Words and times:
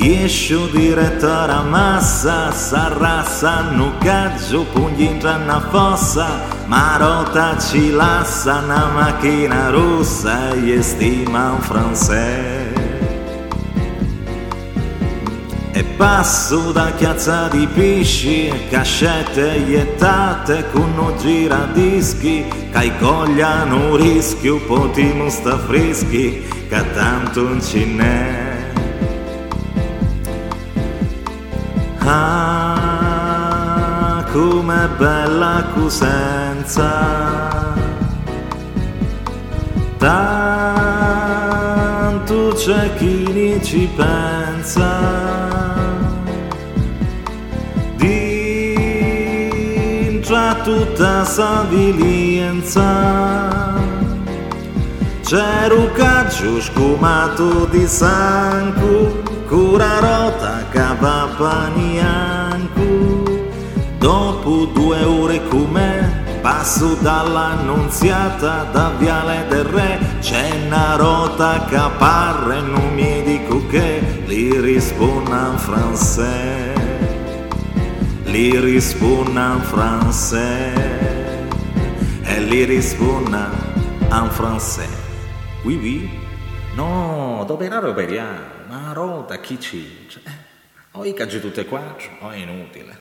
Riesco 0.00 0.66
diretta 0.68 1.46
a 1.46 1.62
massa, 1.62 2.50
s'arrassa, 2.52 3.70
nucaggio, 3.72 4.64
pugni 4.72 5.10
in 5.10 5.18
una 5.22 5.60
fossa, 5.68 6.40
marota 6.64 7.58
ci 7.58 7.90
lassa, 7.92 8.62
una 8.64 8.86
macchina 8.94 9.68
rossa 9.68 10.54
e 10.54 10.80
stima 10.80 11.50
un 11.50 11.60
francese. 11.60 12.72
E 15.72 15.84
passo 15.98 16.72
da 16.72 16.92
chiazza 16.96 17.48
di 17.48 17.66
pisci, 17.66 18.50
cascette 18.70 19.62
iettate 19.68 20.64
con 20.72 20.96
un 20.96 21.14
giradischi, 21.18 22.46
che 22.72 22.92
cogliano 22.98 23.96
rischio, 23.96 24.60
potimo 24.60 25.28
sta 25.28 25.58
freschi, 25.58 26.42
che 26.70 26.92
tanto 26.94 27.42
non 27.42 27.60
ce 27.60 27.84
n'è. 27.84 28.39
Ah, 32.02 33.04
com'è 34.32 34.88
bella 34.96 35.64
Cosenza, 35.74 36.92
tanto 39.98 40.38
c'è 42.54 42.94
chi 42.96 43.60
ci 43.62 43.88
pensa. 43.94 44.98
Dintra 47.96 49.04
tutta 50.62 51.24
savilienza 51.24 52.30
c'è 52.64 53.89
caggio 55.92 56.60
scumato 56.60 57.64
di 57.66 57.86
sangue, 57.86 59.22
cura 59.46 60.00
rota 60.00 60.66
cavapa 60.70 61.68
nianco. 61.68 63.22
Dopo 63.98 64.64
due 64.74 65.04
ore 65.04 65.40
come 65.46 66.38
passo 66.40 66.96
dall'annunziata 67.00 68.70
da 68.72 68.90
Viale 68.98 69.46
del 69.48 69.62
Re, 69.66 70.00
c'è 70.18 70.50
una 70.66 70.96
rota 70.96 71.64
che 71.68 71.80
parla 71.96 72.56
e 72.56 72.60
non 72.62 72.92
mi 72.92 73.22
dico 73.22 73.64
che 73.68 74.24
li 74.26 74.60
in 75.52 75.58
francese. 75.58 76.72
Li 78.24 78.58
in 79.42 79.60
francese 79.62 80.72
e 82.24 82.40
li 82.40 82.64
risponde 82.64 83.46
in 84.10 84.28
francese. 84.30 85.09
Oui, 85.62 85.76
oui. 85.76 86.08
No, 86.74 87.44
dove 87.46 87.66
era 87.66 87.80
Roberiano? 87.80 88.64
Ma 88.66 88.92
rota, 88.94 89.38
chi 89.40 89.60
ci? 89.60 90.06
Cioè, 90.08 90.22
o 90.92 91.04
i 91.04 91.12
caggi 91.12 91.38
tutte 91.38 91.60
e 91.60 91.64
quattro, 91.66 92.08
o 92.20 92.30
è 92.30 92.36
inutile. 92.36 92.96